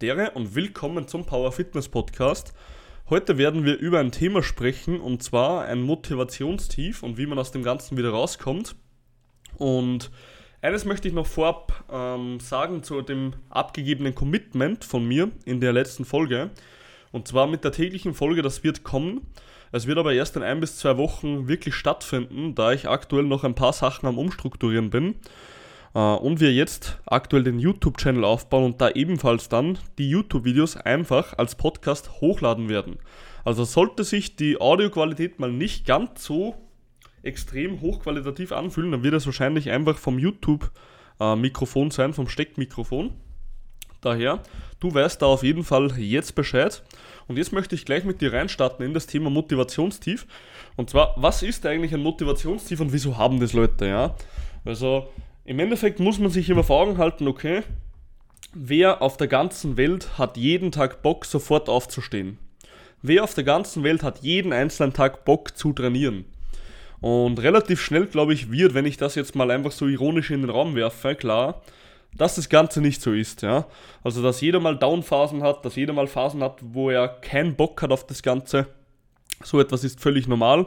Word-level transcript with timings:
Dere 0.00 0.30
und 0.30 0.54
willkommen 0.54 1.06
zum 1.08 1.26
Power 1.26 1.52
Fitness 1.52 1.90
Podcast. 1.90 2.54
Heute 3.10 3.36
werden 3.36 3.66
wir 3.66 3.76
über 3.76 4.00
ein 4.00 4.12
Thema 4.12 4.42
sprechen 4.42 4.98
und 4.98 5.22
zwar 5.22 5.66
ein 5.66 5.82
Motivationstief 5.82 7.02
und 7.02 7.18
wie 7.18 7.26
man 7.26 7.38
aus 7.38 7.52
dem 7.52 7.62
Ganzen 7.62 7.98
wieder 7.98 8.08
rauskommt. 8.08 8.76
Und 9.58 10.10
eines 10.62 10.86
möchte 10.86 11.06
ich 11.06 11.12
noch 11.12 11.26
vorab 11.26 11.84
ähm, 11.92 12.40
sagen 12.40 12.82
zu 12.82 13.02
dem 13.02 13.34
abgegebenen 13.50 14.14
Commitment 14.14 14.86
von 14.86 15.06
mir 15.06 15.32
in 15.44 15.60
der 15.60 15.74
letzten 15.74 16.06
Folge. 16.06 16.48
Und 17.12 17.28
zwar 17.28 17.46
mit 17.46 17.62
der 17.62 17.72
täglichen 17.72 18.14
Folge, 18.14 18.40
das 18.40 18.64
wird 18.64 18.84
kommen. 18.84 19.26
Es 19.70 19.86
wird 19.86 19.98
aber 19.98 20.14
erst 20.14 20.34
in 20.34 20.42
ein 20.42 20.60
bis 20.60 20.78
zwei 20.78 20.96
Wochen 20.96 21.46
wirklich 21.46 21.74
stattfinden, 21.74 22.54
da 22.54 22.72
ich 22.72 22.88
aktuell 22.88 23.24
noch 23.24 23.44
ein 23.44 23.54
paar 23.54 23.74
Sachen 23.74 24.06
am 24.06 24.16
Umstrukturieren 24.16 24.88
bin. 24.88 25.16
Äh, 25.94 25.98
und 25.98 26.40
wir 26.40 26.52
jetzt 26.52 26.98
aktuell 27.06 27.44
den 27.44 27.58
YouTube-Channel 27.58 28.24
aufbauen 28.24 28.64
und 28.64 28.80
da 28.80 28.90
ebenfalls 28.90 29.48
dann 29.48 29.78
die 29.98 30.10
YouTube-Videos 30.10 30.76
einfach 30.76 31.36
als 31.38 31.54
Podcast 31.54 32.20
hochladen 32.20 32.68
werden. 32.68 32.98
Also 33.44 33.64
sollte 33.64 34.04
sich 34.04 34.36
die 34.36 34.60
Audioqualität 34.60 35.38
mal 35.38 35.52
nicht 35.52 35.86
ganz 35.86 36.24
so 36.24 36.54
extrem 37.22 37.80
hochqualitativ 37.80 38.52
anfühlen, 38.52 38.92
dann 38.92 39.02
wird 39.02 39.14
es 39.14 39.26
wahrscheinlich 39.26 39.70
einfach 39.70 39.98
vom 39.98 40.18
YouTube-Mikrofon 40.18 41.88
äh, 41.88 41.90
sein, 41.90 42.14
vom 42.14 42.28
Steckmikrofon. 42.28 43.12
Daher, 44.00 44.42
du 44.78 44.92
weißt 44.94 45.20
da 45.20 45.26
auf 45.26 45.42
jeden 45.42 45.62
Fall 45.62 45.92
jetzt 45.98 46.34
Bescheid. 46.34 46.82
Und 47.28 47.36
jetzt 47.36 47.52
möchte 47.52 47.74
ich 47.74 47.84
gleich 47.84 48.04
mit 48.04 48.22
dir 48.22 48.32
reinstarten 48.32 48.84
in 48.84 48.94
das 48.94 49.06
Thema 49.06 49.28
Motivationstief. 49.28 50.26
Und 50.76 50.88
zwar, 50.88 51.14
was 51.16 51.42
ist 51.42 51.66
eigentlich 51.66 51.92
ein 51.92 52.02
Motivationstief 52.02 52.80
und 52.80 52.92
wieso 52.92 53.18
haben 53.18 53.38
das 53.40 53.52
Leute, 53.52 53.86
ja? 53.86 54.16
Also, 54.64 55.08
im 55.44 55.58
Endeffekt 55.58 56.00
muss 56.00 56.18
man 56.18 56.30
sich 56.30 56.48
immer 56.50 56.64
vor 56.64 56.80
Augen 56.80 56.98
halten, 56.98 57.28
okay, 57.28 57.62
wer 58.52 59.02
auf 59.02 59.16
der 59.16 59.28
ganzen 59.28 59.76
Welt 59.76 60.18
hat 60.18 60.36
jeden 60.36 60.72
Tag 60.72 61.02
Bock, 61.02 61.24
sofort 61.24 61.68
aufzustehen? 61.68 62.38
Wer 63.02 63.24
auf 63.24 63.34
der 63.34 63.44
ganzen 63.44 63.82
Welt 63.82 64.02
hat 64.02 64.18
jeden 64.20 64.52
einzelnen 64.52 64.92
Tag 64.92 65.24
Bock 65.24 65.56
zu 65.56 65.72
trainieren? 65.72 66.26
Und 67.00 67.40
relativ 67.40 67.80
schnell, 67.80 68.06
glaube 68.06 68.34
ich, 68.34 68.50
wird, 68.50 68.74
wenn 68.74 68.84
ich 68.84 68.98
das 68.98 69.14
jetzt 69.14 69.34
mal 69.34 69.50
einfach 69.50 69.72
so 69.72 69.86
ironisch 69.86 70.30
in 70.30 70.42
den 70.42 70.50
Raum 70.50 70.74
werfe, 70.74 71.14
klar, 71.14 71.62
dass 72.14 72.34
das 72.34 72.48
Ganze 72.48 72.80
nicht 72.80 73.00
so 73.00 73.12
ist, 73.12 73.42
ja. 73.42 73.66
Also, 74.04 74.22
dass 74.22 74.40
jeder 74.40 74.60
mal 74.60 74.76
Downphasen 74.76 75.42
hat, 75.42 75.64
dass 75.64 75.76
jeder 75.76 75.92
mal 75.92 76.08
Phasen 76.08 76.42
hat, 76.42 76.58
wo 76.60 76.90
er 76.90 77.08
keinen 77.08 77.54
Bock 77.54 77.80
hat 77.80 77.92
auf 77.92 78.06
das 78.06 78.22
Ganze. 78.22 78.66
So 79.42 79.60
etwas 79.60 79.84
ist 79.84 80.00
völlig 80.00 80.28
normal. 80.28 80.66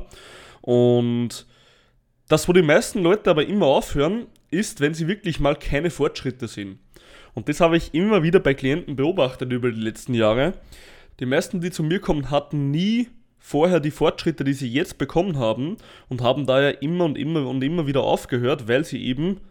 Und 0.62 1.46
das, 2.30 2.48
wo 2.48 2.54
die 2.54 2.62
meisten 2.62 3.04
Leute 3.04 3.30
aber 3.30 3.46
immer 3.46 3.68
aufhören, 3.68 4.28
ist, 4.54 4.80
wenn 4.80 4.94
sie 4.94 5.08
wirklich 5.08 5.40
mal 5.40 5.56
keine 5.56 5.90
Fortschritte 5.90 6.48
sehen. 6.48 6.80
Und 7.34 7.50
das 7.50 7.60
habe 7.60 7.78
ich 7.78 7.94
immer 7.94 8.24
wieder 8.24 8.40
bei 8.40 8.54
Klienten 8.54 8.96
beobachtet 8.96 9.52
über 9.52 9.72
die 9.72 9.82
letzten 9.82 10.14
Jahre. 10.14 10.54
Die 11.20 11.26
meisten, 11.26 11.62
die 11.62 11.72
zu 11.72 11.84
mir 11.84 12.00
kommen, 12.00 12.30
hatten 12.30 12.72
nie 12.72 13.10
vorher 13.40 13.80
die 13.80 13.92
Fortschritte, 13.92 14.44
die 14.44 14.54
sie 14.54 14.72
jetzt 14.72 14.98
bekommen 14.98 15.38
haben 15.38 15.78
und 16.08 16.22
haben 16.22 16.46
daher 16.46 16.82
immer 16.82 17.06
und 17.06 17.18
immer 17.18 17.46
und 17.48 17.64
immer 17.64 17.88
wieder 17.88 18.02
aufgehört, 18.02 18.68
weil 18.68 18.86
sie 18.86 19.04
eben 19.04 19.42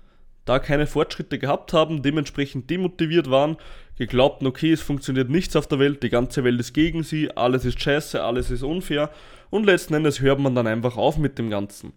da 0.45 0.59
keine 0.59 0.87
Fortschritte 0.87 1.39
gehabt 1.39 1.73
haben, 1.73 2.03
dementsprechend 2.03 2.69
demotiviert 2.71 3.31
waren, 3.31 3.57
geglaubt, 3.97 4.43
okay, 4.45 4.73
es 4.73 4.81
funktioniert 4.81 5.29
nichts 5.29 5.55
auf 5.55 5.69
der 5.69 5.79
Welt, 5.79 6.03
die 6.03 6.09
ganze 6.09 6.43
Welt 6.43 6.59
ist 6.59 6.73
gegen 6.73 7.03
sie, 7.03 7.31
alles 7.37 7.65
ist 7.65 7.81
scheiße, 7.81 8.23
alles 8.23 8.51
ist 8.51 8.63
unfair 8.63 9.11
und 9.51 9.67
letzten 9.67 9.95
Endes 9.95 10.21
hört 10.21 10.41
man 10.41 10.55
dann 10.55 10.67
einfach 10.67 10.97
auf 10.97 11.19
mit 11.19 11.39
dem 11.39 11.51
Ganzen. 11.51 11.93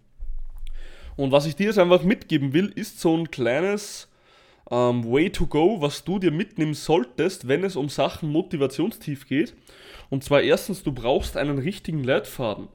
Und 1.16 1.32
was 1.32 1.46
ich 1.46 1.56
dir 1.56 1.66
jetzt 1.66 1.78
einfach 1.78 2.02
mitgeben 2.02 2.52
will, 2.52 2.70
ist 2.74 3.00
so 3.00 3.16
ein 3.16 3.30
kleines 3.30 4.08
ähm, 4.70 5.04
Way 5.10 5.30
to 5.30 5.46
go, 5.46 5.80
was 5.80 6.04
du 6.04 6.18
dir 6.18 6.30
mitnehmen 6.30 6.74
solltest, 6.74 7.48
wenn 7.48 7.64
es 7.64 7.76
um 7.76 7.88
Sachen 7.88 8.30
Motivationstief 8.30 9.26
geht. 9.26 9.54
Und 10.10 10.24
zwar 10.24 10.42
erstens, 10.42 10.82
du 10.82 10.92
brauchst 10.92 11.36
einen 11.36 11.58
richtigen 11.58 12.04
Leitfaden. 12.04 12.68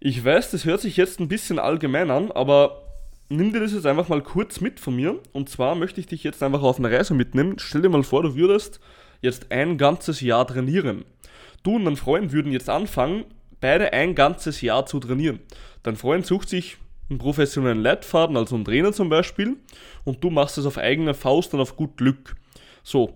Ich 0.00 0.24
weiß, 0.24 0.50
das 0.50 0.64
hört 0.64 0.80
sich 0.80 0.96
jetzt 0.96 1.20
ein 1.20 1.28
bisschen 1.28 1.58
allgemein 1.58 2.10
an, 2.10 2.30
aber 2.30 2.82
nimm 3.28 3.52
dir 3.52 3.60
das 3.60 3.72
jetzt 3.72 3.86
einfach 3.86 4.08
mal 4.08 4.22
kurz 4.22 4.60
mit 4.60 4.80
von 4.80 4.94
mir. 4.94 5.18
Und 5.32 5.48
zwar 5.48 5.74
möchte 5.74 6.00
ich 6.00 6.06
dich 6.06 6.22
jetzt 6.24 6.42
einfach 6.42 6.62
auf 6.62 6.78
eine 6.78 6.90
Reise 6.90 7.14
mitnehmen. 7.14 7.58
Stell 7.58 7.82
dir 7.82 7.88
mal 7.88 8.02
vor, 8.02 8.22
du 8.22 8.36
würdest 8.36 8.80
jetzt 9.20 9.50
ein 9.50 9.78
ganzes 9.78 10.20
Jahr 10.20 10.46
trainieren. 10.46 11.04
Du 11.62 11.76
und 11.76 11.86
dein 11.86 11.96
Freund 11.96 12.32
würden 12.32 12.52
jetzt 12.52 12.68
anfangen, 12.68 13.24
beide 13.60 13.92
ein 13.94 14.14
ganzes 14.14 14.60
Jahr 14.60 14.84
zu 14.84 15.00
trainieren. 15.00 15.40
Dein 15.82 15.96
Freund 15.96 16.26
sucht 16.26 16.50
sich 16.50 16.76
einen 17.08 17.18
professionellen 17.18 17.82
Leitfaden, 17.82 18.36
also 18.36 18.54
einen 18.54 18.64
Trainer 18.64 18.92
zum 18.92 19.08
Beispiel, 19.08 19.56
und 20.04 20.22
du 20.24 20.30
machst 20.30 20.58
es 20.58 20.66
auf 20.66 20.78
eigene 20.78 21.14
Faust 21.14 21.54
und 21.54 21.60
auf 21.60 21.76
gut 21.76 21.96
Glück. 21.96 22.34
So, 22.82 23.14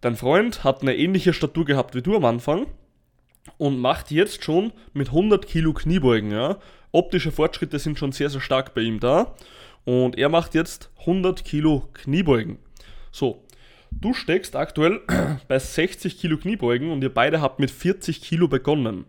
dein 0.00 0.16
Freund 0.16 0.64
hat 0.64 0.82
eine 0.82 0.96
ähnliche 0.96 1.32
Statur 1.32 1.64
gehabt 1.64 1.94
wie 1.94 2.02
du 2.02 2.16
am 2.16 2.24
Anfang 2.24 2.66
und 3.58 3.78
macht 3.78 4.10
jetzt 4.10 4.44
schon 4.44 4.72
mit 4.92 5.08
100 5.08 5.46
Kilo 5.46 5.72
Kniebeugen. 5.72 6.30
Ja? 6.30 6.58
Optische 6.92 7.32
Fortschritte 7.32 7.78
sind 7.78 7.98
schon 7.98 8.12
sehr, 8.12 8.30
sehr 8.30 8.40
stark 8.40 8.74
bei 8.74 8.82
ihm 8.82 9.00
da. 9.00 9.34
Und 9.84 10.18
er 10.18 10.28
macht 10.28 10.54
jetzt 10.54 10.90
100 11.00 11.44
Kilo 11.44 11.88
Kniebeugen. 11.94 12.58
So, 13.10 13.42
du 13.90 14.12
steckst 14.14 14.56
aktuell 14.56 15.00
bei 15.48 15.58
60 15.58 16.18
Kilo 16.18 16.36
Kniebeugen 16.36 16.90
und 16.90 17.02
ihr 17.02 17.12
beide 17.12 17.40
habt 17.40 17.60
mit 17.60 17.70
40 17.70 18.20
Kilo 18.20 18.48
begonnen. 18.48 19.04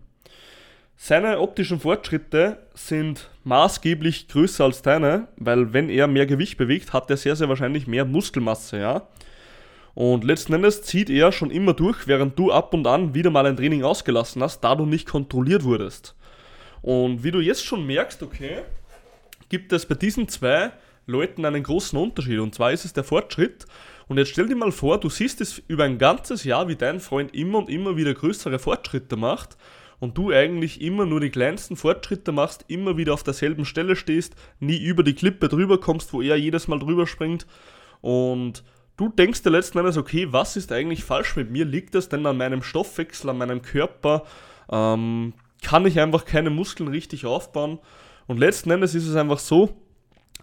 Seine 1.04 1.40
optischen 1.40 1.80
Fortschritte 1.80 2.60
sind 2.76 3.32
maßgeblich 3.44 4.28
größer 4.28 4.66
als 4.66 4.84
deine, 4.84 5.30
weil 5.36 5.74
wenn 5.74 5.90
er 5.90 6.06
mehr 6.06 6.28
Gewicht 6.28 6.60
bewegt, 6.60 6.94
hat 6.94 7.10
er 7.10 7.18
sehr, 7.18 7.36
sehr 7.36 7.50
wahrscheinlich 7.50 7.88
mehr 7.88 8.06
Muskelmasse, 8.06 8.78
ja. 8.78 9.08
Und 9.96 10.24
letzten 10.24 10.54
Endes 10.54 10.84
zieht 10.84 11.10
er 11.10 11.32
schon 11.32 11.50
immer 11.50 11.74
durch, 11.74 12.06
während 12.06 12.38
du 12.38 12.52
ab 12.52 12.76
und 12.76 12.86
an 12.86 13.16
wieder 13.16 13.32
mal 13.32 13.48
ein 13.48 13.58
Training 13.58 13.84
ausgelassen 13.84 14.44
hast, 14.44 14.62
da 14.62 14.76
du 14.76 14.86
nicht 14.86 15.10
kontrolliert 15.10 15.64
wurdest. 15.64 16.16
Und 16.84 17.24
wie 17.24 17.32
du 17.32 17.40
jetzt 17.40 17.66
schon 17.66 17.88
merkst, 17.88 18.22
okay, 18.22 18.60
gibt 19.50 19.74
es 19.74 19.88
bei 19.88 19.96
diesen 19.96 20.28
zwei 20.28 20.70
Leuten 21.08 21.46
einen 21.46 21.64
großen 21.64 21.98
Unterschied. 21.98 22.38
Und 22.38 22.54
zwar 22.54 22.74
ist 22.74 22.86
es 22.86 22.94
der 22.94 23.04
Fortschritt. 23.04 23.66
Und 24.08 24.20
jetzt 24.20 24.30
stell 24.30 24.48
dir 24.48 24.56
mal 24.56 24.72
vor, 24.72 25.00
du 25.00 25.10
siehst 25.10 25.42
es 25.42 25.64
über 25.68 25.84
ein 25.84 25.98
ganzes 25.98 26.44
Jahr, 26.44 26.68
wie 26.68 26.76
dein 26.76 27.00
Freund 27.00 27.34
immer 27.34 27.58
und 27.58 27.72
immer 27.72 27.98
wieder 27.98 28.14
größere 28.14 28.60
Fortschritte 28.60 29.16
macht 29.16 29.58
und 30.02 30.18
du 30.18 30.32
eigentlich 30.32 30.82
immer 30.82 31.06
nur 31.06 31.22
die 31.22 31.30
kleinsten 31.30 31.78
Fortschritte 31.78 32.34
machst, 32.34 32.66
immer 32.68 32.98
wieder 32.98 33.14
auf 33.14 33.24
derselben 33.24 33.64
Stelle 33.64 33.96
stehst, 33.96 34.36
nie 34.60 34.84
über 34.84 35.04
die 35.04 35.14
Klippe 35.14 35.48
drüber 35.48 35.80
kommst, 35.80 36.12
wo 36.12 36.22
er 36.22 36.36
jedes 36.36 36.68
Mal 36.68 36.80
drüber 36.80 37.08
springt 37.08 37.46
und 38.02 38.64
du 38.98 39.10
denkst 39.10 39.44
dir 39.44 39.52
letzten 39.52 39.78
Endes, 39.78 39.98
okay, 39.98 40.28
was 40.32 40.58
ist 40.58 40.72
eigentlich 40.72 41.04
falsch 41.04 41.36
mit 41.36 41.52
mir? 41.52 41.66
Liegt 41.66 41.96
das 41.96 42.10
denn 42.10 42.26
an 42.26 42.38
meinem 42.38 42.64
Stoffwechsel, 42.64 43.30
an 43.30 43.38
meinem 43.38 43.62
Körper? 43.62 44.24
Ähm, 44.72 45.34
kann 45.62 45.86
ich 45.86 46.00
einfach 46.00 46.26
keine 46.26 46.50
Muskeln 46.50 46.90
richtig 46.90 47.26
aufbauen? 47.26 47.80
Und 48.28 48.40
letzten 48.40 48.72
Endes 48.72 48.96
ist 48.96 49.08
es 49.08 49.16
einfach 49.16 49.40
so, 49.40 49.78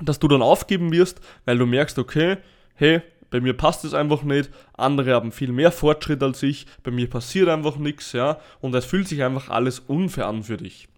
dass 0.00 0.20
du 0.20 0.28
dann 0.28 0.42
aufgeben 0.42 0.92
wirst, 0.92 1.20
weil 1.44 1.58
du 1.58 1.66
merkst, 1.66 1.98
okay, 1.98 2.38
hey, 2.74 3.02
bei 3.30 3.40
mir 3.40 3.54
passt 3.54 3.84
es 3.84 3.94
einfach 3.94 4.22
nicht, 4.22 4.50
andere 4.74 5.14
haben 5.14 5.32
viel 5.32 5.52
mehr 5.52 5.72
Fortschritt 5.72 6.22
als 6.22 6.42
ich, 6.42 6.66
bei 6.82 6.90
mir 6.90 7.08
passiert 7.08 7.48
einfach 7.48 7.76
nichts, 7.76 8.12
ja, 8.12 8.38
und 8.60 8.74
es 8.74 8.84
fühlt 8.84 9.08
sich 9.08 9.22
einfach 9.22 9.48
alles 9.48 9.80
unfair 9.80 10.26
an 10.26 10.42
für 10.42 10.56
dich. 10.56 10.88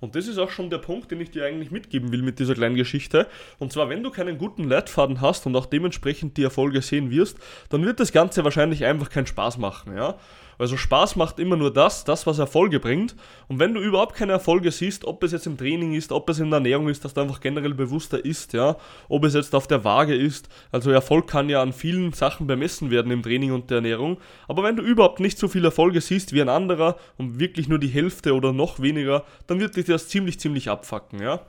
Und 0.00 0.14
das 0.14 0.28
ist 0.28 0.38
auch 0.38 0.50
schon 0.50 0.70
der 0.70 0.78
Punkt, 0.78 1.10
den 1.10 1.20
ich 1.20 1.30
dir 1.30 1.44
eigentlich 1.44 1.70
mitgeben 1.70 2.12
will 2.12 2.22
mit 2.22 2.38
dieser 2.38 2.54
kleinen 2.54 2.76
Geschichte. 2.76 3.26
Und 3.58 3.72
zwar, 3.72 3.88
wenn 3.88 4.02
du 4.02 4.10
keinen 4.10 4.38
guten 4.38 4.64
Leitfaden 4.64 5.20
hast 5.20 5.46
und 5.46 5.56
auch 5.56 5.66
dementsprechend 5.66 6.36
die 6.36 6.44
Erfolge 6.44 6.82
sehen 6.82 7.10
wirst, 7.10 7.38
dann 7.68 7.84
wird 7.84 7.98
das 7.98 8.12
Ganze 8.12 8.44
wahrscheinlich 8.44 8.84
einfach 8.84 9.10
keinen 9.10 9.26
Spaß 9.26 9.58
machen, 9.58 9.96
ja. 9.96 10.16
Also 10.58 10.76
Spaß 10.76 11.16
macht 11.16 11.38
immer 11.38 11.56
nur 11.56 11.72
das, 11.72 12.04
das, 12.04 12.26
was 12.26 12.38
Erfolge 12.38 12.80
bringt. 12.80 13.14
Und 13.46 13.60
wenn 13.60 13.74
du 13.74 13.80
überhaupt 13.80 14.16
keine 14.16 14.32
Erfolge 14.32 14.72
siehst, 14.72 15.04
ob 15.04 15.22
es 15.22 15.32
jetzt 15.32 15.46
im 15.46 15.56
Training 15.56 15.94
ist, 15.94 16.10
ob 16.10 16.28
es 16.28 16.40
in 16.40 16.50
der 16.50 16.58
Ernährung 16.58 16.88
ist, 16.88 17.04
dass 17.04 17.14
du 17.14 17.20
einfach 17.20 17.40
generell 17.40 17.74
bewusster 17.74 18.24
isst, 18.24 18.52
ja, 18.52 18.76
ob 19.08 19.24
es 19.24 19.34
jetzt 19.34 19.54
auf 19.54 19.68
der 19.68 19.84
Waage 19.84 20.14
ist, 20.14 20.48
also 20.72 20.90
Erfolg 20.90 21.28
kann 21.28 21.48
ja 21.48 21.62
an 21.62 21.72
vielen 21.72 22.12
Sachen 22.12 22.46
bemessen 22.46 22.90
werden 22.90 23.12
im 23.12 23.22
Training 23.22 23.52
und 23.52 23.70
der 23.70 23.76
Ernährung. 23.76 24.18
Aber 24.48 24.64
wenn 24.64 24.76
du 24.76 24.82
überhaupt 24.82 25.20
nicht 25.20 25.38
so 25.38 25.48
viele 25.48 25.68
Erfolge 25.68 26.00
siehst 26.00 26.32
wie 26.32 26.42
ein 26.42 26.48
anderer 26.48 26.96
und 27.16 27.38
wirklich 27.38 27.68
nur 27.68 27.78
die 27.78 27.88
Hälfte 27.88 28.34
oder 28.34 28.52
noch 28.52 28.80
weniger, 28.80 29.24
dann 29.46 29.60
wird 29.60 29.76
dich 29.76 29.86
das 29.86 30.08
ziemlich, 30.08 30.40
ziemlich 30.40 30.68
abfacken, 30.68 31.22
ja. 31.22 31.40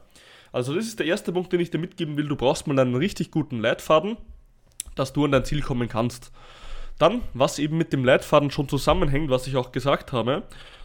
Also 0.51 0.73
das 0.73 0.85
ist 0.85 0.99
der 0.99 1.05
erste 1.05 1.31
Punkt, 1.31 1.53
den 1.53 1.59
ich 1.59 1.69
dir 1.69 1.77
mitgeben 1.77 2.17
will. 2.17 2.27
Du 2.27 2.35
brauchst 2.35 2.67
mal 2.67 2.77
einen 2.79 2.95
richtig 2.95 3.31
guten 3.31 3.59
Leitfaden, 3.59 4.17
dass 4.95 5.13
du 5.13 5.25
an 5.25 5.31
dein 5.31 5.45
Ziel 5.45 5.61
kommen 5.61 5.87
kannst. 5.87 6.31
Dann, 6.99 7.21
was 7.33 7.57
eben 7.57 7.77
mit 7.77 7.93
dem 7.93 8.05
Leitfaden 8.05 8.51
schon 8.51 8.69
zusammenhängt, 8.69 9.31
was 9.31 9.47
ich 9.47 9.55
auch 9.55 9.71
gesagt 9.71 10.11
habe, 10.11 10.43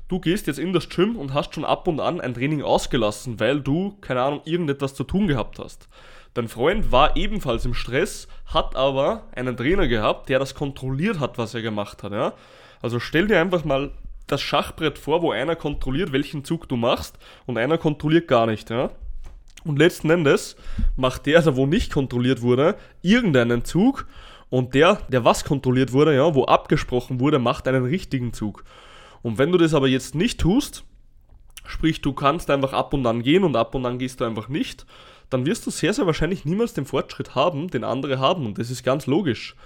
du 0.08 0.20
gehst 0.20 0.46
jetzt 0.46 0.58
in 0.58 0.72
das 0.72 0.88
Gym 0.88 1.16
und 1.16 1.34
hast 1.34 1.54
schon 1.54 1.64
ab 1.64 1.88
und 1.88 2.00
an 2.00 2.20
ein 2.20 2.34
Training 2.34 2.62
ausgelassen, 2.62 3.40
weil 3.40 3.60
du, 3.60 3.96
keine 4.00 4.22
Ahnung, 4.22 4.40
irgendetwas 4.44 4.94
zu 4.94 5.04
tun 5.04 5.26
gehabt 5.26 5.58
hast. 5.58 5.88
Dein 6.34 6.48
Freund 6.48 6.90
war 6.90 7.16
ebenfalls 7.16 7.64
im 7.64 7.74
Stress, 7.74 8.28
hat 8.46 8.76
aber 8.76 9.28
einen 9.34 9.56
Trainer 9.56 9.86
gehabt, 9.88 10.28
der 10.28 10.38
das 10.38 10.54
kontrolliert 10.54 11.20
hat, 11.20 11.36
was 11.36 11.54
er 11.54 11.62
gemacht 11.62 12.02
hat. 12.02 12.12
Ja? 12.12 12.32
Also 12.80 13.00
stell 13.00 13.26
dir 13.26 13.40
einfach 13.40 13.64
mal 13.64 13.90
das 14.26 14.40
Schachbrett 14.40 14.98
vor, 14.98 15.22
wo 15.22 15.32
einer 15.32 15.56
kontrolliert, 15.56 16.12
welchen 16.12 16.44
Zug 16.44 16.68
du 16.68 16.76
machst 16.76 17.18
und 17.46 17.58
einer 17.58 17.78
kontrolliert 17.78 18.28
gar 18.28 18.46
nicht. 18.46 18.70
Ja? 18.70 18.90
Und 19.64 19.78
letzten 19.78 20.10
Endes 20.10 20.56
macht 20.96 21.26
der, 21.26 21.42
der 21.42 21.56
wo 21.56 21.66
nicht 21.66 21.92
kontrolliert 21.92 22.42
wurde, 22.42 22.76
irgendeinen 23.02 23.64
Zug 23.64 24.06
Und 24.50 24.74
der, 24.74 24.96
der 25.08 25.24
was 25.24 25.44
kontrolliert 25.44 25.92
wurde, 25.92 26.14
ja, 26.14 26.34
wo 26.34 26.44
abgesprochen 26.44 27.20
wurde, 27.20 27.38
macht 27.38 27.66
einen 27.66 27.84
richtigen 27.84 28.32
Zug. 28.32 28.64
Und 29.22 29.38
wenn 29.38 29.52
du 29.52 29.58
das 29.58 29.74
aber 29.74 29.88
jetzt 29.88 30.14
nicht 30.14 30.40
tust, 30.40 30.84
sprich 31.66 32.02
du 32.02 32.12
kannst 32.12 32.50
einfach 32.50 32.72
ab 32.72 32.92
und 32.92 33.06
an 33.06 33.22
gehen 33.22 33.44
und 33.44 33.56
ab 33.56 33.74
und 33.74 33.86
an 33.86 33.98
gehst 33.98 34.20
du 34.20 34.24
einfach 34.24 34.48
nicht, 34.48 34.86
dann 35.30 35.46
wirst 35.46 35.66
du 35.66 35.70
sehr, 35.70 35.94
sehr 35.94 36.06
wahrscheinlich 36.06 36.44
niemals 36.44 36.74
den 36.74 36.84
Fortschritt 36.84 37.34
haben, 37.34 37.68
den 37.68 37.84
andere 37.84 38.18
haben. 38.18 38.46
Und 38.46 38.58
das 38.58 38.70
ist 38.70 38.84
ganz 38.84 39.06
logisch. 39.06 39.56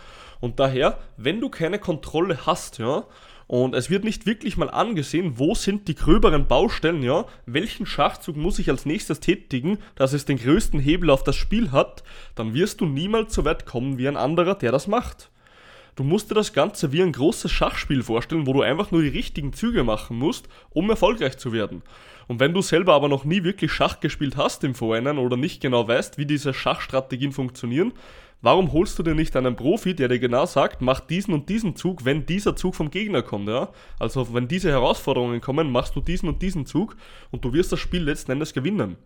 Und 0.40 0.60
daher, 0.60 0.98
wenn 1.16 1.40
du 1.40 1.48
keine 1.48 1.78
Kontrolle 1.78 2.46
hast, 2.46 2.78
ja, 2.78 3.04
und 3.48 3.74
es 3.74 3.88
wird 3.88 4.04
nicht 4.04 4.26
wirklich 4.26 4.58
mal 4.58 4.68
angesehen, 4.68 5.38
wo 5.38 5.54
sind 5.54 5.88
die 5.88 5.94
gröberen 5.94 6.46
Baustellen, 6.46 7.02
ja, 7.02 7.24
welchen 7.46 7.86
Schachzug 7.86 8.36
muss 8.36 8.58
ich 8.58 8.68
als 8.68 8.84
nächstes 8.84 9.20
tätigen, 9.20 9.78
dass 9.96 10.12
es 10.12 10.26
den 10.26 10.36
größten 10.36 10.78
Hebel 10.78 11.08
auf 11.08 11.24
das 11.24 11.34
Spiel 11.34 11.72
hat, 11.72 12.04
dann 12.34 12.52
wirst 12.52 12.82
du 12.82 12.86
niemals 12.86 13.34
so 13.34 13.46
weit 13.46 13.64
kommen 13.64 13.96
wie 13.96 14.06
ein 14.06 14.18
anderer, 14.18 14.54
der 14.54 14.70
das 14.70 14.86
macht. 14.86 15.30
Du 15.96 16.04
musst 16.04 16.30
dir 16.30 16.34
das 16.34 16.52
Ganze 16.52 16.92
wie 16.92 17.02
ein 17.02 17.10
großes 17.10 17.50
Schachspiel 17.50 18.02
vorstellen, 18.02 18.46
wo 18.46 18.52
du 18.52 18.60
einfach 18.60 18.90
nur 18.90 19.00
die 19.00 19.08
richtigen 19.08 19.54
Züge 19.54 19.82
machen 19.82 20.18
musst, 20.18 20.46
um 20.70 20.90
erfolgreich 20.90 21.38
zu 21.38 21.52
werden. 21.52 21.82
Und 22.28 22.40
wenn 22.40 22.52
du 22.52 22.60
selber 22.60 22.92
aber 22.92 23.08
noch 23.08 23.24
nie 23.24 23.44
wirklich 23.44 23.72
Schach 23.72 23.98
gespielt 23.98 24.36
hast 24.36 24.62
im 24.62 24.74
Vorhinein 24.74 25.16
oder 25.16 25.38
nicht 25.38 25.62
genau 25.62 25.88
weißt, 25.88 26.18
wie 26.18 26.26
diese 26.26 26.52
Schachstrategien 26.52 27.32
funktionieren, 27.32 27.94
Warum 28.40 28.72
holst 28.72 28.96
du 28.98 29.02
dir 29.02 29.16
nicht 29.16 29.34
einen 29.34 29.56
Profi, 29.56 29.94
der 29.94 30.06
dir 30.06 30.20
genau 30.20 30.46
sagt, 30.46 30.80
mach 30.80 31.00
diesen 31.00 31.34
und 31.34 31.48
diesen 31.48 31.74
Zug, 31.74 32.04
wenn 32.04 32.24
dieser 32.24 32.54
Zug 32.54 32.76
vom 32.76 32.90
Gegner 32.90 33.22
kommt, 33.22 33.48
ja? 33.48 33.70
Also 33.98 34.32
wenn 34.32 34.46
diese 34.46 34.70
Herausforderungen 34.70 35.40
kommen, 35.40 35.72
machst 35.72 35.96
du 35.96 36.00
diesen 36.00 36.28
und 36.28 36.40
diesen 36.40 36.64
Zug 36.64 36.96
und 37.32 37.44
du 37.44 37.52
wirst 37.52 37.72
das 37.72 37.80
Spiel 37.80 38.02
letzten 38.02 38.30
Endes 38.30 38.52
gewinnen. 38.52 38.96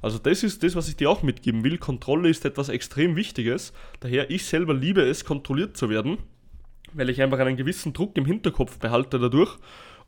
Also 0.00 0.18
das 0.18 0.42
ist 0.42 0.62
das, 0.62 0.74
was 0.74 0.88
ich 0.88 0.96
dir 0.96 1.10
auch 1.10 1.22
mitgeben 1.22 1.64
will. 1.64 1.76
Kontrolle 1.76 2.30
ist 2.30 2.46
etwas 2.46 2.70
extrem 2.70 3.14
Wichtiges. 3.14 3.74
Daher 4.00 4.30
ich 4.30 4.46
selber 4.46 4.72
liebe 4.72 5.02
es, 5.02 5.24
kontrolliert 5.26 5.76
zu 5.76 5.90
werden, 5.90 6.16
weil 6.94 7.10
ich 7.10 7.20
einfach 7.20 7.38
einen 7.38 7.58
gewissen 7.58 7.92
Druck 7.92 8.16
im 8.16 8.24
Hinterkopf 8.24 8.78
behalte 8.78 9.18
dadurch 9.18 9.58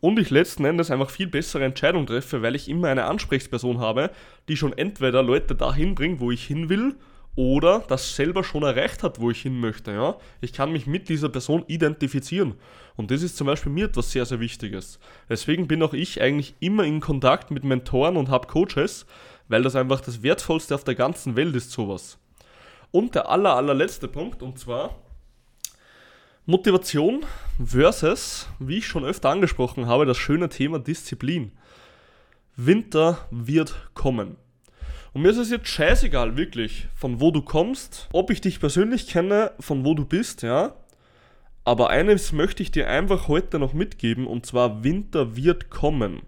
und 0.00 0.19
ich 0.19 0.31
letzten 0.31 0.64
Endes 0.64 0.90
einfach 0.90 1.11
viel 1.11 1.26
bessere 1.26 1.64
Entscheidungen 1.64 2.06
treffe, 2.06 2.43
weil 2.43 2.55
ich 2.55 2.69
immer 2.69 2.88
eine 2.88 3.05
Ansprechperson 3.05 3.78
habe, 3.78 4.11
die 4.49 4.56
schon 4.56 4.72
entweder 4.72 5.22
Leute 5.22 5.55
dahin 5.55 5.94
bringt, 5.94 6.20
wo 6.20 6.31
ich 6.31 6.44
hin 6.44 6.69
will, 6.69 6.96
oder 7.37 7.81
das 7.89 8.15
selber 8.15 8.45
schon 8.45 8.63
erreicht 8.63 9.03
hat, 9.03 9.21
wo 9.21 9.31
ich 9.31 9.43
hin 9.43 9.59
möchte. 9.59 9.93
Ja? 9.93 10.17
Ich 10.41 10.53
kann 10.53 10.73
mich 10.73 10.87
mit 10.87 11.09
dieser 11.09 11.29
Person 11.29 11.65
identifizieren. 11.67 12.55
Und 12.97 13.11
das 13.11 13.23
ist 13.23 13.37
zum 13.37 13.47
Beispiel 13.47 13.73
mir 13.73 13.87
etwas 13.87 14.13
sehr, 14.13 14.25
sehr 14.25 14.41
Wichtiges. 14.41 15.01
Deswegen 15.29 15.67
bin 15.67 15.83
auch 15.83 15.95
ich 15.95 16.21
eigentlich 16.21 16.55
immer 16.61 16.85
in 16.85 17.01
Kontakt 17.01 17.51
mit 17.51 17.65
Mentoren 17.65 18.17
und 18.17 18.29
habe 18.29 18.47
Coaches, 18.47 19.07
weil 19.49 19.63
das 19.63 19.75
einfach 19.75 20.01
das 20.01 20.23
Wertvollste 20.23 20.75
auf 20.75 20.85
der 20.85 20.95
ganzen 20.95 21.37
Welt 21.37 21.57
ist, 21.57 21.73
sowas. 21.73 22.19
Und 22.93 23.17
der 23.17 23.29
aller, 23.29 23.57
allerletzte 23.57 24.07
Punkt, 24.07 24.41
und 24.43 24.59
zwar 24.59 24.95
Motivation 26.47 27.25
versus, 27.65 28.49
wie 28.61 28.79
ich 28.79 28.87
schon 28.87 29.05
öfter 29.05 29.31
angesprochen 29.31 29.87
habe, 29.87 30.07
das 30.07 30.19
schöne 30.19 30.49
Thema 30.49 30.79
Disziplin. 30.79 31.53
Winter 32.55 33.19
wird 33.31 33.91
kommen. 33.95 34.37
Und 35.14 35.22
mir 35.22 35.31
ist 35.31 35.37
es 35.37 35.50
jetzt 35.50 35.69
scheißegal, 35.69 36.37
wirklich, 36.37 36.88
von 36.96 37.20
wo 37.20 37.31
du 37.31 37.40
kommst, 37.40 38.08
ob 38.12 38.32
ich 38.32 38.40
dich 38.40 38.58
persönlich 38.58 39.06
kenne, 39.06 39.52
von 39.61 39.84
wo 39.84 39.94
du 39.94 40.05
bist, 40.05 40.43
ja. 40.43 40.75
Aber 41.64 41.88
eines 41.90 42.32
möchte 42.32 42.64
ich 42.64 42.72
dir 42.72 42.88
einfach 42.90 43.28
heute 43.28 43.61
noch 43.61 43.75
mitgeben, 43.75 44.26
und 44.26 44.44
zwar 44.44 44.82
Winter 44.82 45.37
wird 45.37 45.70
kommen. 45.70 46.22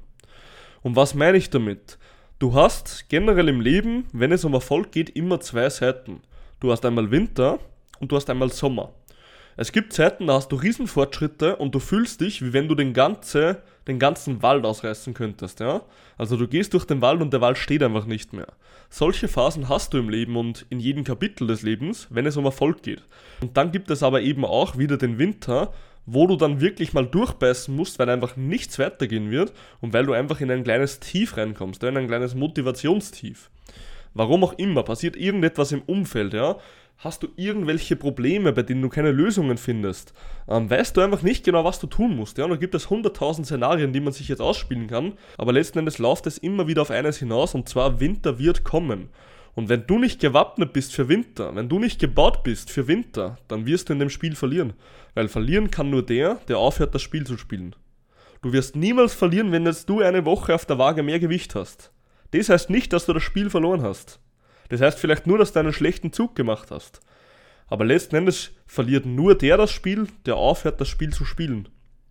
Und 0.82 0.94
was 0.94 1.14
meine 1.14 1.36
ich 1.36 1.50
damit? 1.50 1.98
Du 2.38 2.54
hast 2.54 3.08
generell 3.08 3.48
im 3.48 3.60
Leben, 3.60 4.04
wenn 4.12 4.30
es 4.30 4.44
um 4.44 4.54
Erfolg 4.54 4.92
geht, 4.92 5.10
immer 5.10 5.40
zwei 5.40 5.68
Seiten. 5.68 6.20
Du 6.60 6.70
hast 6.70 6.86
einmal 6.86 7.10
Winter 7.10 7.58
und 7.98 8.12
du 8.12 8.16
hast 8.16 8.30
einmal 8.30 8.52
Sommer. 8.52 8.92
Es 9.56 9.72
gibt 9.72 9.94
Zeiten, 9.94 10.28
da 10.28 10.34
hast 10.34 10.52
du 10.52 10.56
Riesenfortschritte 10.56 11.56
und 11.56 11.74
du 11.74 11.80
fühlst 11.80 12.20
dich, 12.20 12.40
wie 12.40 12.52
wenn 12.52 12.68
du 12.68 12.76
den, 12.76 12.92
ganze, 12.92 13.62
den 13.86 13.98
ganzen 13.98 14.42
Wald 14.42 14.64
ausreißen 14.64 15.14
könntest, 15.14 15.60
ja? 15.60 15.82
Also 16.18 16.36
du 16.36 16.48
gehst 16.48 16.74
durch 16.74 16.84
den 16.84 17.00
Wald 17.00 17.20
und 17.22 17.32
der 17.32 17.40
Wald 17.40 17.58
steht 17.58 17.82
einfach 17.82 18.06
nicht 18.06 18.32
mehr. 18.32 18.48
Solche 18.90 19.28
Phasen 19.28 19.68
hast 19.68 19.92
du 19.92 19.98
im 19.98 20.08
Leben 20.08 20.36
und 20.36 20.66
in 20.70 20.80
jedem 20.80 21.04
Kapitel 21.04 21.46
des 21.46 21.62
Lebens, 21.62 22.06
wenn 22.10 22.26
es 22.26 22.36
um 22.36 22.44
Erfolg 22.44 22.82
geht. 22.82 23.02
Und 23.40 23.56
dann 23.56 23.72
gibt 23.72 23.90
es 23.90 24.02
aber 24.02 24.22
eben 24.22 24.44
auch 24.44 24.78
wieder 24.78 24.96
den 24.96 25.18
Winter, 25.18 25.72
wo 26.06 26.26
du 26.26 26.36
dann 26.36 26.60
wirklich 26.60 26.92
mal 26.92 27.06
durchbeißen 27.06 27.74
musst, 27.74 27.98
weil 27.98 28.08
einfach 28.08 28.36
nichts 28.36 28.78
weitergehen 28.78 29.30
wird 29.30 29.52
und 29.80 29.92
weil 29.92 30.06
du 30.06 30.12
einfach 30.12 30.40
in 30.40 30.50
ein 30.50 30.64
kleines 30.64 31.00
Tief 31.00 31.36
reinkommst, 31.36 31.82
in 31.82 31.96
ein 31.96 32.06
kleines 32.06 32.34
Motivationstief. 32.34 33.50
Warum 34.14 34.44
auch 34.44 34.54
immer, 34.54 34.82
passiert 34.82 35.16
irgendetwas 35.16 35.72
im 35.72 35.82
Umfeld, 35.82 36.32
ja 36.32 36.56
hast 36.98 37.22
du 37.22 37.28
irgendwelche 37.36 37.96
Probleme, 37.96 38.52
bei 38.52 38.62
denen 38.62 38.82
du 38.82 38.88
keine 38.88 39.12
Lösungen 39.12 39.58
findest, 39.58 40.12
ähm, 40.48 40.70
weißt 40.70 40.96
du 40.96 41.02
einfach 41.02 41.22
nicht 41.22 41.44
genau, 41.44 41.64
was 41.64 41.78
du 41.78 41.86
tun 41.86 42.16
musst. 42.16 42.38
Ja? 42.38 42.44
Und 42.44 42.50
da 42.50 42.56
gibt 42.56 42.74
es 42.74 42.90
hunderttausend 42.90 43.46
Szenarien, 43.46 43.92
die 43.92 44.00
man 44.00 44.12
sich 44.12 44.28
jetzt 44.28 44.40
ausspielen 44.40 44.86
kann, 44.86 45.12
aber 45.38 45.52
letzten 45.52 45.78
Endes 45.78 45.98
läuft 45.98 46.26
es 46.26 46.38
immer 46.38 46.66
wieder 46.66 46.82
auf 46.82 46.90
eines 46.90 47.18
hinaus 47.18 47.54
und 47.54 47.68
zwar 47.68 48.00
Winter 48.00 48.38
wird 48.38 48.64
kommen. 48.64 49.10
Und 49.54 49.70
wenn 49.70 49.86
du 49.86 49.98
nicht 49.98 50.20
gewappnet 50.20 50.74
bist 50.74 50.94
für 50.94 51.08
Winter, 51.08 51.54
wenn 51.54 51.70
du 51.70 51.78
nicht 51.78 51.98
gebaut 51.98 52.44
bist 52.44 52.70
für 52.70 52.88
Winter, 52.88 53.38
dann 53.48 53.64
wirst 53.64 53.88
du 53.88 53.94
in 53.94 53.98
dem 53.98 54.10
Spiel 54.10 54.34
verlieren. 54.34 54.74
Weil 55.14 55.28
verlieren 55.28 55.70
kann 55.70 55.88
nur 55.88 56.04
der, 56.04 56.34
der 56.48 56.58
aufhört, 56.58 56.94
das 56.94 57.00
Spiel 57.00 57.26
zu 57.26 57.38
spielen. 57.38 57.74
Du 58.42 58.52
wirst 58.52 58.76
niemals 58.76 59.14
verlieren, 59.14 59.52
wenn 59.52 59.64
jetzt 59.64 59.88
du 59.88 60.02
eine 60.02 60.26
Woche 60.26 60.54
auf 60.54 60.66
der 60.66 60.78
Waage 60.78 61.02
mehr 61.02 61.18
Gewicht 61.18 61.54
hast. 61.54 61.90
Das 62.32 62.50
heißt 62.50 62.68
nicht, 62.68 62.92
dass 62.92 63.06
du 63.06 63.14
das 63.14 63.22
Spiel 63.22 63.48
verloren 63.48 63.82
hast. 63.82 64.20
Das 64.68 64.80
heißt 64.80 64.98
vielleicht 64.98 65.26
nur, 65.26 65.38
dass 65.38 65.52
du 65.52 65.60
einen 65.60 65.72
schlechten 65.72 66.12
Zug 66.12 66.34
gemacht 66.34 66.70
hast. 66.70 67.00
Aber 67.68 67.84
letzten 67.84 68.16
Endes 68.16 68.52
verliert 68.66 69.06
nur 69.06 69.36
der 69.36 69.56
das 69.56 69.70
Spiel, 69.70 70.06
der 70.24 70.36
aufhört, 70.36 70.80
das 70.80 70.88
Spiel 70.88 71.12
zu 71.12 71.24
spielen. 71.24 71.68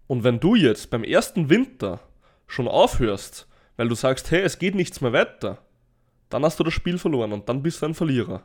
Und 0.07 0.23
wenn 0.23 0.39
du 0.39 0.55
jetzt 0.55 0.89
beim 0.89 1.03
ersten 1.03 1.49
Winter 1.49 1.99
schon 2.47 2.67
aufhörst, 2.67 3.47
weil 3.77 3.87
du 3.87 3.95
sagst, 3.95 4.31
hey, 4.31 4.41
es 4.41 4.59
geht 4.59 4.75
nichts 4.75 5.01
mehr 5.01 5.13
weiter, 5.13 5.59
dann 6.29 6.43
hast 6.43 6.59
du 6.59 6.63
das 6.63 6.73
Spiel 6.73 6.97
verloren 6.97 7.31
und 7.31 7.49
dann 7.49 7.63
bist 7.63 7.81
du 7.81 7.87
ein 7.87 7.93
Verlierer. 7.93 8.43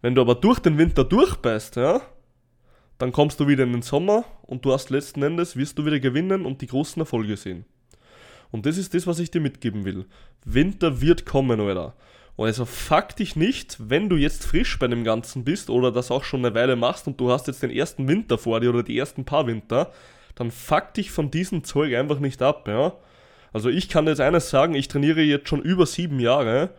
Wenn 0.00 0.14
du 0.14 0.20
aber 0.20 0.34
durch 0.34 0.58
den 0.58 0.78
Winter 0.78 1.04
durchbeißt, 1.04 1.76
ja, 1.76 2.00
dann 2.98 3.12
kommst 3.12 3.40
du 3.40 3.48
wieder 3.48 3.64
in 3.64 3.72
den 3.72 3.82
Sommer 3.82 4.24
und 4.42 4.64
du 4.64 4.72
hast 4.72 4.90
letzten 4.90 5.22
Endes, 5.22 5.56
wirst 5.56 5.78
du 5.78 5.84
wieder 5.84 6.00
gewinnen 6.00 6.46
und 6.46 6.60
die 6.60 6.66
großen 6.66 7.00
Erfolge 7.00 7.36
sehen. 7.36 7.64
Und 8.50 8.66
das 8.66 8.76
ist 8.76 8.94
das, 8.94 9.06
was 9.06 9.18
ich 9.18 9.30
dir 9.30 9.40
mitgeben 9.40 9.84
will. 9.84 10.06
Winter 10.44 11.00
wird 11.00 11.24
kommen, 11.24 11.60
Alter. 11.60 11.94
Und 12.36 12.46
also 12.46 12.64
fuck 12.64 13.14
dich 13.16 13.36
nicht, 13.36 13.76
wenn 13.78 14.08
du 14.08 14.16
jetzt 14.16 14.44
frisch 14.44 14.78
bei 14.78 14.88
dem 14.88 15.04
Ganzen 15.04 15.44
bist 15.44 15.68
oder 15.70 15.92
das 15.92 16.10
auch 16.10 16.24
schon 16.24 16.44
eine 16.44 16.54
Weile 16.54 16.76
machst 16.76 17.06
und 17.06 17.20
du 17.20 17.30
hast 17.30 17.46
jetzt 17.46 17.62
den 17.62 17.70
ersten 17.70 18.08
Winter 18.08 18.38
vor 18.38 18.60
dir 18.60 18.70
oder 18.70 18.82
die 18.82 18.98
ersten 18.98 19.24
paar 19.24 19.46
Winter, 19.46 19.92
dann 20.34 20.50
fuck 20.50 20.94
dich 20.94 21.10
von 21.10 21.30
diesem 21.30 21.62
Zeug 21.64 21.94
einfach 21.94 22.18
nicht 22.18 22.40
ab, 22.40 22.66
ja. 22.68 22.94
Also 23.52 23.68
ich 23.68 23.90
kann 23.90 24.06
jetzt 24.06 24.20
eines 24.20 24.48
sagen, 24.48 24.74
ich 24.74 24.88
trainiere 24.88 25.20
jetzt 25.20 25.48
schon 25.48 25.60
über 25.60 25.84
sieben 25.84 26.20
Jahre 26.20 26.70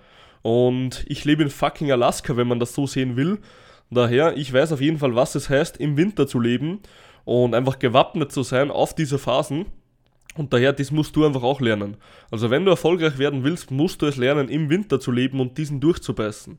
und 0.42 1.06
ich 1.08 1.24
lebe 1.24 1.44
in 1.44 1.52
fucking 1.52 1.92
Alaska, 1.92 2.36
wenn 2.36 2.48
man 2.48 2.60
das 2.60 2.74
so 2.74 2.88
sehen 2.88 3.16
will. 3.16 3.38
Daher, 3.92 4.36
ich 4.38 4.52
weiß 4.52 4.72
auf 4.72 4.82
jeden 4.82 4.98
Fall, 4.98 5.14
was 5.14 5.36
es 5.36 5.50
heißt, 5.50 5.78
im 5.78 5.98
Winter 5.98 6.26
zu 6.26 6.40
leben 6.40 6.80
und 7.26 7.54
einfach 7.54 7.78
gewappnet 7.78 8.32
zu 8.32 8.42
sein 8.42 8.72
auf 8.72 8.96
diese 8.96 9.20
Phasen. 9.20 9.68
Und 10.36 10.52
daher, 10.54 10.74
das 10.74 10.92
musst 10.92 11.16
du 11.16 11.26
einfach 11.26 11.44
auch 11.44 11.62
lernen. 11.62 11.98
Also 12.32 12.50
wenn 12.50 12.66
du 12.66 12.72
erfolgreich 12.72 13.18
werden 13.18 13.44
willst, 13.44 13.70
musst 13.72 14.02
du 14.02 14.08
es 14.08 14.18
lernen, 14.18 14.50
im 14.50 14.70
Winter 14.70 15.00
zu 15.00 15.12
leben 15.12 15.40
und 15.40 15.58
diesen 15.58 15.80
durchzubeißen. 15.80 16.58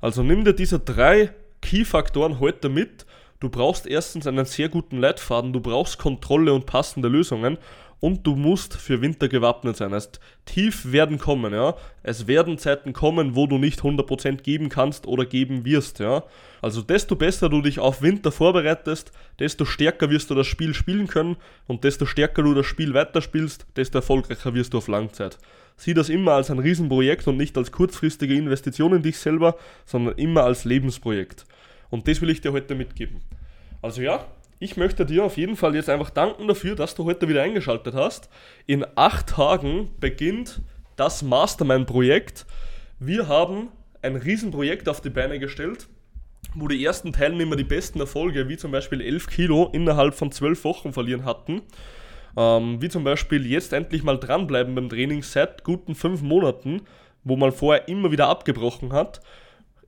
Also 0.00 0.22
nimm 0.22 0.44
dir 0.44 0.52
diese 0.52 0.78
drei 0.78 1.30
Key-Faktoren 1.62 2.40
heute 2.40 2.68
mit. 2.68 3.06
Du 3.40 3.48
brauchst 3.48 3.86
erstens 3.86 4.26
einen 4.26 4.44
sehr 4.44 4.68
guten 4.68 4.98
Leitfaden, 4.98 5.52
du 5.52 5.60
brauchst 5.60 5.98
Kontrolle 5.98 6.52
und 6.52 6.66
passende 6.66 7.08
Lösungen 7.08 7.58
und 8.00 8.26
du 8.26 8.36
musst 8.36 8.74
für 8.74 9.00
Winter 9.00 9.28
gewappnet 9.28 9.76
sein. 9.76 9.92
Heißt, 9.92 10.20
tief 10.44 10.92
werden 10.92 11.18
kommen, 11.18 11.52
ja. 11.52 11.74
Es 12.02 12.26
werden 12.26 12.58
Zeiten 12.58 12.92
kommen, 12.92 13.34
wo 13.34 13.46
du 13.46 13.58
nicht 13.58 13.80
100% 13.80 14.42
geben 14.42 14.68
kannst 14.68 15.06
oder 15.06 15.24
geben 15.24 15.64
wirst, 15.64 15.98
ja. 15.98 16.24
Also 16.60 16.82
desto 16.82 17.16
besser 17.16 17.48
du 17.48 17.62
dich 17.62 17.78
auf 17.78 18.02
Winter 18.02 18.32
vorbereitest, 18.32 19.12
desto 19.38 19.64
stärker 19.64 20.10
wirst 20.10 20.30
du 20.30 20.34
das 20.34 20.46
Spiel 20.46 20.74
spielen 20.74 21.06
können 21.06 21.36
und 21.66 21.84
desto 21.84 22.06
stärker 22.06 22.42
du 22.42 22.54
das 22.54 22.66
Spiel 22.66 22.94
weiterspielst, 22.94 23.66
desto 23.76 23.98
erfolgreicher 23.98 24.54
wirst 24.54 24.74
du 24.74 24.78
auf 24.78 24.88
Langzeit. 24.88 25.38
Sieh 25.76 25.94
das 25.94 26.08
immer 26.08 26.32
als 26.32 26.50
ein 26.50 26.58
Riesenprojekt 26.58 27.28
und 27.28 27.36
nicht 27.36 27.56
als 27.58 27.70
kurzfristige 27.70 28.34
Investition 28.34 28.94
in 28.94 29.02
dich 29.02 29.18
selber, 29.18 29.56
sondern 29.84 30.16
immer 30.16 30.44
als 30.44 30.64
Lebensprojekt. 30.64 31.44
Und 31.90 32.08
das 32.08 32.20
will 32.20 32.30
ich 32.30 32.40
dir 32.40 32.52
heute 32.52 32.74
mitgeben. 32.74 33.20
Also 33.82 34.02
ja, 34.02 34.26
ich 34.58 34.76
möchte 34.76 35.04
dir 35.04 35.24
auf 35.24 35.36
jeden 35.36 35.56
Fall 35.56 35.74
jetzt 35.74 35.90
einfach 35.90 36.10
danken 36.10 36.48
dafür, 36.48 36.76
dass 36.76 36.94
du 36.94 37.04
heute 37.04 37.28
wieder 37.28 37.42
eingeschaltet 37.42 37.94
hast. 37.94 38.30
In 38.66 38.86
acht 38.94 39.28
Tagen 39.28 39.90
beginnt 40.00 40.62
das 40.96 41.22
Mastermind-Projekt. 41.22 42.46
Wir 42.98 43.28
haben 43.28 43.68
ein 44.00 44.16
Riesenprojekt 44.16 44.88
auf 44.88 45.02
die 45.02 45.10
Beine 45.10 45.38
gestellt, 45.38 45.88
wo 46.54 46.68
die 46.68 46.82
ersten 46.82 47.12
Teilnehmer 47.12 47.56
die 47.56 47.64
besten 47.64 48.00
Erfolge, 48.00 48.48
wie 48.48 48.56
zum 48.56 48.70
Beispiel 48.70 49.02
11 49.02 49.26
Kilo, 49.26 49.68
innerhalb 49.72 50.14
von 50.14 50.32
12 50.32 50.64
Wochen 50.64 50.92
verlieren 50.94 51.24
hatten. 51.26 51.60
Ähm, 52.38 52.80
wie 52.80 52.88
zum 52.88 53.04
Beispiel 53.04 53.46
jetzt 53.46 53.74
endlich 53.74 54.02
mal 54.02 54.18
dranbleiben 54.18 54.74
beim 54.74 54.88
Training 54.88 55.22
seit 55.22 55.64
guten 55.64 55.94
5 55.94 56.22
Monaten, 56.22 56.82
wo 57.24 57.36
man 57.36 57.52
vorher 57.52 57.88
immer 57.88 58.10
wieder 58.10 58.28
abgebrochen 58.28 58.92
hat 58.92 59.20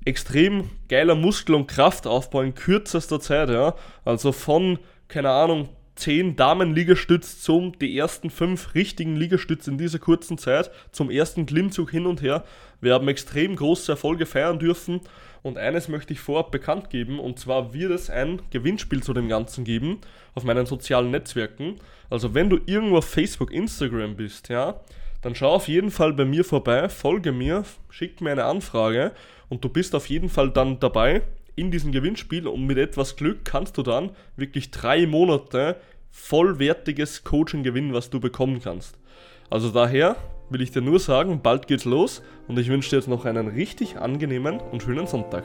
extrem 0.08 0.70
geiler 0.88 1.14
Muskel- 1.14 1.54
und 1.54 1.68
Kraftaufbau 1.68 2.40
in 2.42 2.54
kürzester 2.54 3.20
Zeit, 3.20 3.50
ja. 3.50 3.74
Also 4.04 4.32
von, 4.32 4.78
keine 5.06 5.30
Ahnung, 5.30 5.68
10 5.96 6.36
Damen-Liegestütz 6.36 7.42
zum 7.42 7.76
die 7.78 7.98
ersten 7.98 8.30
5 8.30 8.74
richtigen 8.74 9.16
Liegestütz 9.16 9.66
in 9.66 9.78
dieser 9.78 9.98
kurzen 9.98 10.38
Zeit, 10.38 10.70
zum 10.92 11.10
ersten 11.10 11.44
Klimmzug 11.44 11.90
hin 11.90 12.06
und 12.06 12.22
her. 12.22 12.44
Wir 12.80 12.94
haben 12.94 13.08
extrem 13.08 13.56
große 13.56 13.92
Erfolge 13.92 14.24
feiern 14.24 14.58
dürfen 14.58 15.00
und 15.42 15.58
eines 15.58 15.88
möchte 15.88 16.12
ich 16.12 16.20
vorab 16.20 16.52
bekannt 16.52 16.88
geben 16.90 17.18
und 17.18 17.38
zwar 17.40 17.74
wird 17.74 17.90
es 17.90 18.10
ein 18.10 18.40
Gewinnspiel 18.50 19.02
zu 19.02 19.12
dem 19.12 19.28
Ganzen 19.28 19.64
geben 19.64 20.00
auf 20.34 20.44
meinen 20.44 20.66
sozialen 20.66 21.10
Netzwerken. 21.10 21.76
Also 22.10 22.32
wenn 22.32 22.48
du 22.48 22.58
irgendwo 22.66 22.98
auf 22.98 23.08
Facebook, 23.08 23.52
Instagram 23.52 24.16
bist, 24.16 24.48
ja, 24.48 24.80
dann 25.22 25.34
schau 25.34 25.52
auf 25.52 25.68
jeden 25.68 25.90
Fall 25.90 26.12
bei 26.12 26.25
mir 26.25 26.44
vorbei, 26.44 26.88
folge 26.88 27.32
mir, 27.32 27.64
schick 27.90 28.20
mir 28.20 28.30
eine 28.30 28.44
Anfrage 28.44 29.12
und 29.48 29.64
du 29.64 29.68
bist 29.68 29.94
auf 29.94 30.08
jeden 30.08 30.28
Fall 30.28 30.50
dann 30.50 30.78
dabei 30.78 31.22
in 31.56 31.70
diesem 31.70 31.90
Gewinnspiel 31.90 32.46
und 32.46 32.66
mit 32.66 32.78
etwas 32.78 33.16
Glück 33.16 33.44
kannst 33.44 33.76
du 33.78 33.82
dann 33.82 34.10
wirklich 34.37 34.70
drei 34.70 35.06
Monate 35.06 35.76
vollwertiges 36.10 37.25
Coaching 37.25 37.62
gewinnen, 37.62 37.92
was 37.92 38.10
du 38.10 38.20
bekommen 38.20 38.60
kannst. 38.62 38.96
Also 39.50 39.70
daher 39.70 40.16
will 40.50 40.62
ich 40.62 40.70
dir 40.70 40.82
nur 40.82 41.00
sagen, 41.00 41.40
bald 41.42 41.66
geht's 41.66 41.84
los 41.84 42.22
und 42.46 42.58
ich 42.58 42.68
wünsche 42.68 42.90
dir 42.90 42.96
jetzt 42.96 43.08
noch 43.08 43.25
einen 43.25 43.48
richtig 43.48 43.98
angenehmen 43.98 44.60
und 44.60 44.82
schönen 44.82 45.06
Sonntag. 45.06 45.44